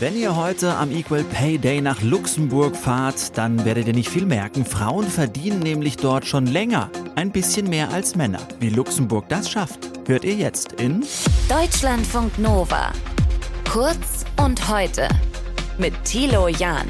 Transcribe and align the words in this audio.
Wenn 0.00 0.16
ihr 0.16 0.36
heute 0.36 0.74
am 0.74 0.90
Equal 0.90 1.24
Pay 1.24 1.58
Day 1.58 1.80
nach 1.80 2.02
Luxemburg 2.02 2.76
fahrt, 2.76 3.38
dann 3.38 3.64
werdet 3.64 3.86
ihr 3.86 3.94
nicht 3.94 4.10
viel 4.10 4.26
merken. 4.26 4.64
Frauen 4.64 5.06
verdienen 5.06 5.60
nämlich 5.60 5.96
dort 5.96 6.26
schon 6.26 6.46
länger 6.46 6.90
ein 7.14 7.30
bisschen 7.30 7.68
mehr 7.68 7.90
als 7.90 8.16
Männer. 8.16 8.40
Wie 8.60 8.70
Luxemburg 8.70 9.28
das 9.28 9.50
schafft, 9.50 9.78
hört 10.06 10.24
ihr 10.24 10.34
jetzt 10.34 10.72
in 10.72 11.04
Deutschlandfunk 11.48 12.38
Nova. 12.38 12.92
Kurz 13.70 14.24
und 14.44 14.68
heute 14.68 15.08
mit 15.78 15.94
Thilo 16.04 16.48
Jahn. 16.48 16.88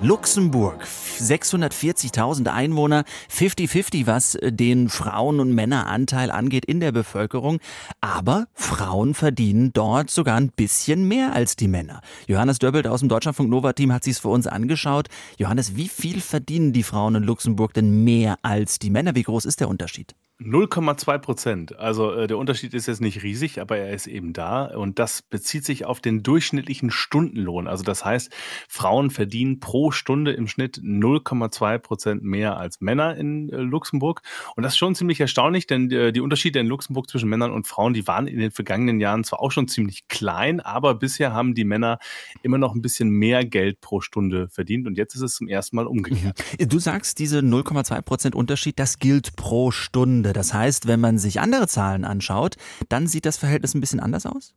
Luxemburg. 0.00 0.86
640.000 1.22 2.48
Einwohner, 2.48 3.04
50-50, 3.30 4.06
was 4.06 4.38
den 4.42 4.88
Frauen- 4.88 5.40
und 5.40 5.54
Männeranteil 5.54 6.30
angeht 6.30 6.64
in 6.64 6.80
der 6.80 6.92
Bevölkerung. 6.92 7.58
Aber 8.00 8.46
Frauen 8.54 9.14
verdienen 9.14 9.72
dort 9.72 10.10
sogar 10.10 10.36
ein 10.36 10.50
bisschen 10.50 11.06
mehr 11.06 11.32
als 11.32 11.56
die 11.56 11.68
Männer. 11.68 12.00
Johannes 12.26 12.58
Döbbelt 12.58 12.86
aus 12.86 13.00
dem 13.00 13.08
Deutschlandfunk 13.08 13.50
Nova 13.50 13.72
Team 13.72 13.92
hat 13.92 14.04
sich 14.04 14.18
für 14.18 14.28
uns 14.28 14.46
angeschaut. 14.46 15.08
Johannes, 15.38 15.76
wie 15.76 15.88
viel 15.88 16.20
verdienen 16.20 16.72
die 16.72 16.82
Frauen 16.82 17.14
in 17.14 17.22
Luxemburg 17.22 17.74
denn 17.74 18.04
mehr 18.04 18.38
als 18.42 18.78
die 18.78 18.90
Männer? 18.90 19.14
Wie 19.14 19.22
groß 19.22 19.44
ist 19.44 19.60
der 19.60 19.68
Unterschied? 19.68 20.14
0,2 20.44 21.18
Prozent. 21.18 21.78
Also 21.78 22.12
äh, 22.12 22.26
der 22.26 22.38
Unterschied 22.38 22.74
ist 22.74 22.86
jetzt 22.86 23.00
nicht 23.00 23.22
riesig, 23.22 23.60
aber 23.60 23.76
er 23.76 23.92
ist 23.92 24.06
eben 24.06 24.32
da. 24.32 24.64
Und 24.64 24.98
das 24.98 25.22
bezieht 25.22 25.64
sich 25.64 25.84
auf 25.84 26.00
den 26.00 26.22
durchschnittlichen 26.22 26.90
Stundenlohn. 26.90 27.66
Also 27.66 27.84
das 27.84 28.04
heißt, 28.04 28.30
Frauen 28.68 29.10
verdienen 29.10 29.60
pro 29.60 29.90
Stunde 29.90 30.32
im 30.32 30.48
Schnitt 30.48 30.78
0,2 30.78 31.78
Prozent 31.78 32.22
mehr 32.22 32.56
als 32.56 32.80
Männer 32.80 33.16
in 33.16 33.50
äh, 33.50 33.56
Luxemburg. 33.56 34.22
Und 34.56 34.62
das 34.62 34.72
ist 34.72 34.78
schon 34.78 34.94
ziemlich 34.94 35.20
erstaunlich, 35.20 35.66
denn 35.66 35.90
äh, 35.90 36.12
die 36.12 36.20
Unterschiede 36.20 36.58
in 36.58 36.66
Luxemburg 36.66 37.08
zwischen 37.08 37.28
Männern 37.28 37.52
und 37.52 37.66
Frauen, 37.66 37.94
die 37.94 38.06
waren 38.06 38.26
in 38.26 38.38
den 38.38 38.50
vergangenen 38.50 39.00
Jahren 39.00 39.24
zwar 39.24 39.40
auch 39.40 39.52
schon 39.52 39.68
ziemlich 39.68 40.08
klein, 40.08 40.60
aber 40.60 40.94
bisher 40.94 41.32
haben 41.32 41.54
die 41.54 41.64
Männer 41.64 41.98
immer 42.42 42.58
noch 42.58 42.74
ein 42.74 42.82
bisschen 42.82 43.10
mehr 43.10 43.44
Geld 43.44 43.80
pro 43.80 44.00
Stunde 44.00 44.48
verdient. 44.48 44.86
Und 44.86 44.98
jetzt 44.98 45.14
ist 45.14 45.22
es 45.22 45.34
zum 45.36 45.48
ersten 45.48 45.76
Mal 45.76 45.86
umgekehrt. 45.86 46.42
Du 46.72 46.78
sagst, 46.78 47.18
diese 47.18 47.40
0,2 47.40 48.02
Prozent 48.02 48.34
Unterschied, 48.34 48.78
das 48.78 48.98
gilt 48.98 49.36
pro 49.36 49.70
Stunde. 49.70 50.31
Das 50.32 50.54
heißt, 50.54 50.86
wenn 50.86 51.00
man 51.00 51.18
sich 51.18 51.40
andere 51.40 51.68
Zahlen 51.68 52.04
anschaut, 52.04 52.56
dann 52.88 53.06
sieht 53.06 53.26
das 53.26 53.36
Verhältnis 53.36 53.74
ein 53.74 53.80
bisschen 53.80 54.00
anders 54.00 54.26
aus? 54.26 54.54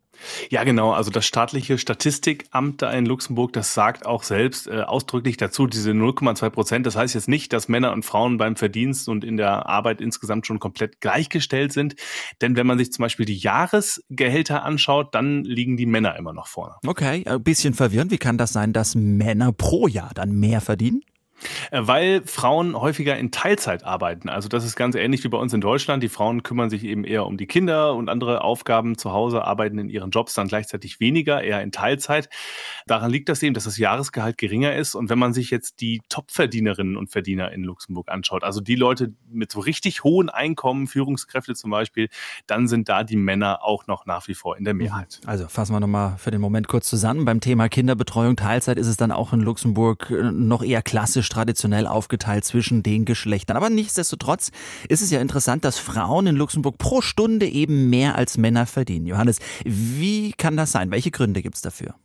Ja, 0.49 0.63
genau. 0.63 0.91
Also 0.91 1.11
das 1.11 1.25
staatliche 1.25 1.77
Statistikamt 1.77 2.81
da 2.81 2.91
in 2.91 3.05
Luxemburg, 3.05 3.53
das 3.53 3.73
sagt 3.73 4.05
auch 4.05 4.23
selbst 4.23 4.67
äh, 4.67 4.81
ausdrücklich 4.81 5.37
dazu, 5.37 5.67
diese 5.67 5.91
0,2 5.91 6.49
Prozent. 6.49 6.85
Das 6.85 6.95
heißt 6.95 7.15
jetzt 7.15 7.27
nicht, 7.27 7.53
dass 7.53 7.67
Männer 7.67 7.91
und 7.91 8.05
Frauen 8.05 8.37
beim 8.37 8.55
Verdienst 8.55 9.09
und 9.09 9.23
in 9.23 9.37
der 9.37 9.67
Arbeit 9.67 10.01
insgesamt 10.01 10.47
schon 10.47 10.59
komplett 10.59 11.01
gleichgestellt 11.01 11.73
sind. 11.73 11.95
Denn 12.41 12.55
wenn 12.55 12.67
man 12.67 12.77
sich 12.77 12.91
zum 12.91 13.03
Beispiel 13.03 13.25
die 13.25 13.37
Jahresgehälter 13.37 14.63
anschaut, 14.63 15.13
dann 15.13 15.43
liegen 15.43 15.77
die 15.77 15.85
Männer 15.85 16.15
immer 16.17 16.33
noch 16.33 16.47
vorne. 16.47 16.75
Okay, 16.85 17.23
ein 17.25 17.43
bisschen 17.43 17.73
verwirrend. 17.73 18.11
Wie 18.11 18.17
kann 18.17 18.37
das 18.37 18.53
sein, 18.53 18.73
dass 18.73 18.95
Männer 18.95 19.51
pro 19.51 19.87
Jahr 19.87 20.11
dann 20.13 20.31
mehr 20.31 20.61
verdienen? 20.61 21.01
Äh, 21.71 21.81
weil 21.83 22.21
Frauen 22.25 22.79
häufiger 22.79 23.17
in 23.17 23.31
Teilzeit 23.31 23.83
arbeiten. 23.83 24.29
Also 24.29 24.49
das 24.49 24.65
ist 24.65 24.75
ganz 24.75 24.95
ähnlich 24.95 25.23
wie 25.23 25.27
bei 25.27 25.37
uns 25.37 25.53
in 25.53 25.61
Deutschland. 25.61 26.03
Die 26.03 26.09
Frauen 26.09 26.43
kümmern 26.43 26.69
sich 26.69 26.83
eben 26.83 27.03
eher 27.03 27.25
um 27.25 27.37
die 27.37 27.47
Kinder 27.47 27.95
und 27.95 28.09
andere 28.09 28.41
Aufgaben 28.41 28.97
zu 28.97 29.11
Hause, 29.11 29.43
arbeiten 29.43 29.77
in 29.77 29.89
ihren 29.89 30.11
Jobs 30.11 30.33
dann 30.33 30.47
gleichzeitig 30.47 30.99
weniger, 30.99 31.43
eher 31.43 31.61
in 31.61 31.71
Teilzeit. 31.71 32.29
Daran 32.87 33.11
liegt 33.11 33.29
das 33.29 33.41
eben, 33.43 33.53
dass 33.53 33.65
das 33.65 33.77
Jahresgehalt 33.77 34.37
geringer 34.37 34.75
ist. 34.75 34.95
Und 34.95 35.09
wenn 35.09 35.19
man 35.19 35.33
sich 35.33 35.51
jetzt 35.51 35.81
die 35.81 36.01
Topverdienerinnen 36.09 36.97
und 36.97 37.11
Verdiener 37.11 37.51
in 37.51 37.63
Luxemburg 37.63 38.09
anschaut, 38.09 38.43
also 38.43 38.61
die 38.61 38.75
Leute 38.75 39.13
mit 39.29 39.51
so 39.51 39.59
richtig 39.59 40.03
hohen 40.03 40.29
Einkommen, 40.29 40.87
Führungskräfte 40.87 41.55
zum 41.55 41.71
Beispiel, 41.71 42.09
dann 42.47 42.67
sind 42.67 42.89
da 42.89 43.03
die 43.03 43.17
Männer 43.17 43.63
auch 43.63 43.87
noch 43.87 44.05
nach 44.05 44.27
wie 44.27 44.33
vor 44.33 44.57
in 44.57 44.63
der 44.63 44.73
Mehrheit. 44.73 45.19
Also 45.25 45.47
fassen 45.47 45.73
wir 45.73 45.79
nochmal 45.79 46.17
für 46.17 46.31
den 46.31 46.41
Moment 46.41 46.67
kurz 46.67 46.89
zusammen. 46.89 47.25
Beim 47.25 47.39
Thema 47.39 47.69
Kinderbetreuung, 47.69 48.35
Teilzeit 48.35 48.77
ist 48.77 48.87
es 48.87 48.97
dann 48.97 49.11
auch 49.11 49.33
in 49.33 49.41
Luxemburg 49.41 50.09
äh, 50.09 50.31
noch 50.31 50.63
eher 50.63 50.81
klassisch 50.81 51.24
traditionell 51.29 51.87
aufgeteilt 51.87 52.45
zwischen 52.45 52.83
den 52.83 53.05
Geschlechtern. 53.05 53.57
Aber 53.57 53.69
nichtsdestotrotz 53.69 54.51
ist 54.87 55.01
es 55.01 55.11
ja 55.11 55.19
interessant, 55.19 55.65
dass 55.65 55.77
Frauen 55.77 56.27
in 56.27 56.35
Luxemburg 56.35 56.77
pro 56.77 57.01
Stunde 57.01 57.47
eben 57.47 57.89
mehr 57.89 58.15
als 58.15 58.37
Männer 58.37 58.65
verdienen. 58.65 59.05
Johannes, 59.05 59.39
wie 59.63 60.31
kann 60.33 60.57
das 60.57 60.71
sein? 60.71 60.91
Welche 60.91 61.11
Gründe 61.11 61.41
gibt 61.41 61.55
es 61.55 61.61
dafür? 61.61 61.95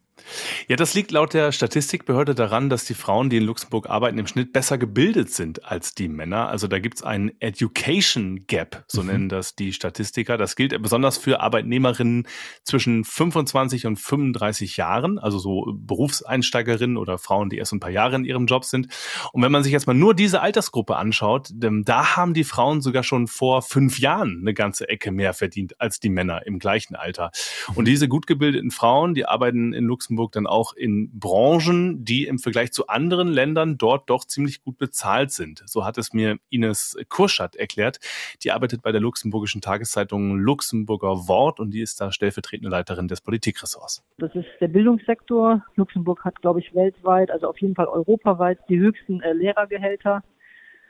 Ja, 0.69 0.77
das 0.77 0.95
liegt 0.95 1.11
laut 1.11 1.35
der 1.35 1.53
Statistikbehörde 1.53 2.35
daran, 2.35 2.71
dass 2.71 2.85
die 2.85 2.95
Frauen, 2.95 3.31
die 3.31 3.39
in 3.39 3.45
Luxemburg 3.45 3.89
arbeiten, 3.89 4.19
im 4.19 4.27
Schnitt 4.27 4.53
besser 4.53 4.79
gebildet 4.79 5.31
sind 5.31 5.65
als 5.65 5.95
die 5.95 6.09
Männer. 6.09 6.49
Also 6.49 6.69
da 6.69 6.79
gibt's 6.79 7.03
einen 7.03 7.33
Education 7.41 8.47
Gap, 8.47 8.85
so 8.87 9.03
mhm. 9.03 9.09
nennen 9.09 9.29
das 9.29 9.57
die 9.57 9.73
Statistiker. 9.73 10.37
Das 10.37 10.57
gilt 10.57 10.81
besonders 10.83 11.19
für 11.19 11.41
Arbeitnehmerinnen 11.41 12.27
zwischen 12.65 13.05
25 13.05 13.87
und 13.87 13.97
35 13.97 14.77
Jahren, 14.77 15.19
also 15.19 15.39
so 15.39 15.73
Berufseinsteigerinnen 15.75 16.97
oder 16.97 17.19
Frauen, 17.19 17.51
die 17.51 17.59
erst 17.59 17.73
ein 17.73 17.81
paar 17.81 17.91
Jahre 17.91 18.17
in 18.17 18.25
ihrem 18.25 18.47
Job 18.47 18.65
sind. 18.65 18.89
Und 19.33 19.43
wenn 19.43 19.53
man 19.53 19.63
sich 19.63 19.73
jetzt 19.73 19.87
mal 19.87 19.95
nur 19.95 20.15
diese 20.15 20.41
Altersgruppe 20.41 20.97
anschaut, 20.97 21.49
da 21.53 22.17
haben 22.17 22.35
die 22.35 22.45
Frauen 22.45 22.81
sogar 22.81 23.03
schon 23.03 23.27
vor 23.27 23.63
fünf 23.63 23.99
Jahren 23.99 24.39
eine 24.41 24.55
ganze 24.55 24.89
Ecke 24.89 25.13
mehr 25.13 25.35
verdient 25.35 25.81
als 25.81 26.01
die 26.01 26.11
Männer 26.11 26.47
im 26.47 26.59
gleichen 26.59 26.95
Alter. 26.95 27.31
Und 27.75 27.87
diese 27.87 28.09
gut 28.09 28.27
gebildeten 28.27 28.71
Frauen, 28.71 29.15
die 29.15 29.27
arbeiten 29.27 29.73
in 29.73 29.85
Luxemburg 29.85 30.10
Luxemburg 30.11 30.33
dann 30.33 30.47
auch 30.49 30.75
in 30.75 31.11
Branchen, 31.13 32.05
die 32.05 32.27
im 32.27 32.39
Vergleich 32.39 32.73
zu 32.73 32.89
anderen 32.89 33.29
Ländern 33.29 33.79
dort 33.79 34.11
doch 34.11 34.25
ziemlich 34.25 34.65
gut 34.65 34.77
bezahlt 34.77 35.31
sind. 35.31 35.63
So 35.67 35.85
hat 35.85 35.99
es 35.99 36.13
mir 36.13 36.39
Ines 36.49 36.99
Kurschat 37.09 37.55
erklärt. 37.55 38.01
Die 38.43 38.51
arbeitet 38.51 38.83
bei 38.83 38.91
der 38.91 39.01
luxemburgischen 39.01 39.61
Tageszeitung 39.61 40.37
Luxemburger 40.37 41.29
Wort 41.29 41.61
und 41.61 41.71
die 41.73 41.81
ist 41.81 42.01
da 42.01 42.11
stellvertretende 42.11 42.71
Leiterin 42.71 43.07
des 43.07 43.21
Politikressorts. 43.21 44.03
Das 44.19 44.35
ist 44.35 44.49
der 44.61 44.69
Bildungssektor. 44.69 45.65
Luxemburg 45.77 46.25
hat, 46.25 46.41
glaube 46.43 46.59
ich, 46.59 46.75
weltweit, 46.75 47.31
also 47.31 47.49
auf 47.49 47.59
jeden 47.59 47.77
Fall 47.77 47.87
europaweit 47.87 48.59
die 48.69 48.81
höchsten 48.81 49.21
äh, 49.21 49.33
Lehrergehälter. 49.33 50.25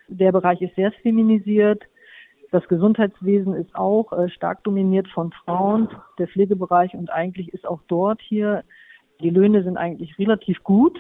Der 0.09 0.33
Bereich 0.33 0.63
ist 0.63 0.75
sehr 0.77 0.93
feminisiert. 0.93 1.83
Das 2.53 2.67
Gesundheitswesen 2.69 3.55
ist 3.55 3.75
auch 3.75 4.13
äh, 4.13 4.29
stark 4.31 4.65
dominiert 4.65 5.09
von 5.09 5.31
Frauen, 5.45 5.89
der 6.19 6.27
Pflegebereich 6.27 6.95
und 6.95 7.11
eigentlich 7.11 7.53
ist 7.55 7.67
auch 7.67 7.81
dort 7.87 8.21
hier 8.23 8.65
die 9.21 9.31
Löhne 9.31 9.63
sind 9.63 9.77
eigentlich 9.77 10.19
relativ 10.19 10.63
gut. 10.63 10.99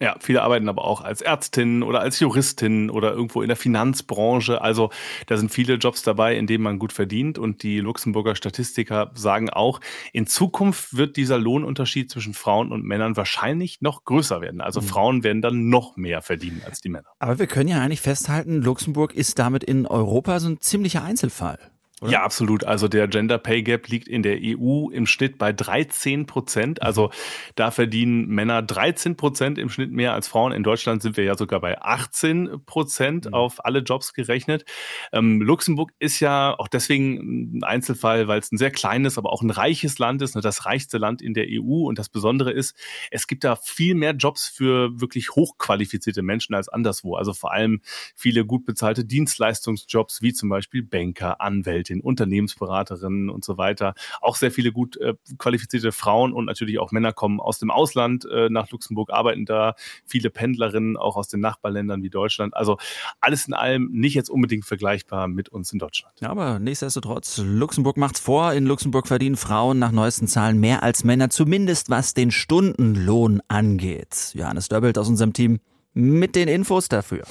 Ja, 0.00 0.16
viele 0.18 0.42
arbeiten 0.42 0.68
aber 0.68 0.84
auch 0.84 1.02
als 1.02 1.22
Ärztin 1.22 1.84
oder 1.84 2.00
als 2.00 2.18
Juristin 2.18 2.90
oder 2.90 3.12
irgendwo 3.12 3.42
in 3.42 3.48
der 3.48 3.56
Finanzbranche. 3.56 4.60
Also 4.60 4.90
da 5.28 5.36
sind 5.36 5.52
viele 5.52 5.74
Jobs 5.74 6.02
dabei, 6.02 6.36
in 6.36 6.48
denen 6.48 6.64
man 6.64 6.80
gut 6.80 6.92
verdient. 6.92 7.38
Und 7.38 7.62
die 7.62 7.78
Luxemburger 7.78 8.34
Statistiker 8.34 9.12
sagen 9.14 9.50
auch, 9.50 9.80
in 10.12 10.26
Zukunft 10.26 10.96
wird 10.96 11.16
dieser 11.16 11.38
Lohnunterschied 11.38 12.10
zwischen 12.10 12.34
Frauen 12.34 12.72
und 12.72 12.84
Männern 12.84 13.16
wahrscheinlich 13.16 13.82
noch 13.82 14.04
größer 14.04 14.40
werden. 14.40 14.60
Also 14.60 14.80
mhm. 14.80 14.84
Frauen 14.84 15.22
werden 15.22 15.42
dann 15.42 15.68
noch 15.68 15.96
mehr 15.96 16.22
verdienen 16.22 16.62
als 16.66 16.80
die 16.80 16.88
Männer. 16.88 17.08
Aber 17.20 17.38
wir 17.38 17.46
können 17.46 17.68
ja 17.68 17.80
eigentlich 17.80 18.00
festhalten, 18.00 18.62
Luxemburg 18.62 19.14
ist 19.14 19.38
damit 19.38 19.62
in 19.62 19.86
Europa 19.86 20.40
so 20.40 20.48
ein 20.48 20.60
ziemlicher 20.60 21.04
Einzelfall. 21.04 21.58
Oder? 22.04 22.12
Ja, 22.12 22.22
absolut. 22.22 22.64
Also 22.64 22.86
der 22.86 23.08
Gender 23.08 23.38
Pay 23.38 23.62
Gap 23.62 23.88
liegt 23.88 24.08
in 24.08 24.22
der 24.22 24.36
EU 24.38 24.90
im 24.90 25.06
Schnitt 25.06 25.38
bei 25.38 25.54
13 25.54 26.26
Prozent. 26.26 26.82
Also 26.82 27.10
da 27.54 27.70
verdienen 27.70 28.26
Männer 28.26 28.60
13 28.60 29.16
Prozent 29.16 29.58
im 29.58 29.70
Schnitt 29.70 29.90
mehr 29.90 30.12
als 30.12 30.28
Frauen. 30.28 30.52
In 30.52 30.62
Deutschland 30.62 31.00
sind 31.00 31.16
wir 31.16 31.24
ja 31.24 31.34
sogar 31.34 31.62
bei 31.62 31.80
18 31.80 32.60
Prozent 32.66 33.24
mhm. 33.24 33.32
auf 33.32 33.64
alle 33.64 33.78
Jobs 33.78 34.12
gerechnet. 34.12 34.66
Ähm, 35.12 35.40
Luxemburg 35.40 35.92
ist 35.98 36.20
ja 36.20 36.54
auch 36.58 36.68
deswegen 36.68 37.56
ein 37.56 37.64
Einzelfall, 37.64 38.28
weil 38.28 38.38
es 38.38 38.52
ein 38.52 38.58
sehr 38.58 38.70
kleines, 38.70 39.16
aber 39.16 39.32
auch 39.32 39.40
ein 39.40 39.50
reiches 39.50 39.98
Land 39.98 40.20
ist, 40.20 40.34
ne, 40.34 40.42
das 40.42 40.66
reichste 40.66 40.98
Land 40.98 41.22
in 41.22 41.32
der 41.32 41.46
EU. 41.48 41.86
Und 41.88 41.98
das 41.98 42.10
Besondere 42.10 42.52
ist, 42.52 42.76
es 43.10 43.26
gibt 43.26 43.44
da 43.44 43.56
viel 43.56 43.94
mehr 43.94 44.12
Jobs 44.12 44.46
für 44.46 45.00
wirklich 45.00 45.30
hochqualifizierte 45.30 46.20
Menschen 46.20 46.54
als 46.54 46.68
anderswo. 46.68 47.14
Also 47.14 47.32
vor 47.32 47.52
allem 47.52 47.80
viele 48.14 48.44
gut 48.44 48.66
bezahlte 48.66 49.06
Dienstleistungsjobs, 49.06 50.20
wie 50.20 50.34
zum 50.34 50.50
Beispiel 50.50 50.82
Banker, 50.82 51.40
Anwälte, 51.40 51.93
den 51.94 52.00
Unternehmensberaterinnen 52.00 53.30
und 53.30 53.44
so 53.44 53.56
weiter. 53.56 53.94
Auch 54.20 54.36
sehr 54.36 54.50
viele 54.50 54.72
gut 54.72 54.96
äh, 54.96 55.14
qualifizierte 55.38 55.92
Frauen 55.92 56.32
und 56.32 56.44
natürlich 56.44 56.78
auch 56.78 56.92
Männer 56.92 57.12
kommen 57.12 57.40
aus 57.40 57.58
dem 57.58 57.70
Ausland 57.70 58.26
äh, 58.30 58.48
nach 58.50 58.70
Luxemburg, 58.70 59.10
arbeiten 59.12 59.44
da. 59.46 59.74
Viele 60.04 60.30
Pendlerinnen 60.30 60.96
auch 60.96 61.16
aus 61.16 61.28
den 61.28 61.40
Nachbarländern 61.40 62.02
wie 62.02 62.10
Deutschland. 62.10 62.56
Also 62.56 62.78
alles 63.20 63.46
in 63.46 63.54
allem 63.54 63.90
nicht 63.92 64.14
jetzt 64.14 64.30
unbedingt 64.30 64.64
vergleichbar 64.64 65.28
mit 65.28 65.48
uns 65.48 65.72
in 65.72 65.78
Deutschland. 65.78 66.20
Ja, 66.20 66.30
aber 66.30 66.58
nichtsdestotrotz, 66.58 67.38
Luxemburg 67.38 67.96
macht's 67.96 68.20
vor. 68.20 68.52
In 68.52 68.66
Luxemburg 68.66 69.06
verdienen 69.06 69.36
Frauen 69.36 69.78
nach 69.78 69.92
neuesten 69.92 70.26
Zahlen 70.26 70.58
mehr 70.58 70.82
als 70.82 71.04
Männer, 71.04 71.30
zumindest 71.30 71.90
was 71.90 72.14
den 72.14 72.30
Stundenlohn 72.30 73.40
angeht. 73.48 74.32
Johannes 74.34 74.68
Döbbelt 74.68 74.98
aus 74.98 75.08
unserem 75.08 75.32
Team 75.32 75.60
mit 75.94 76.34
den 76.34 76.48
Infos 76.48 76.88
dafür. 76.88 77.24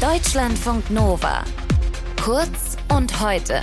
Deutschlandfunk 0.00 0.90
Nova. 0.90 1.44
Kurz 2.20 2.76
und 2.94 3.20
heute. 3.20 3.60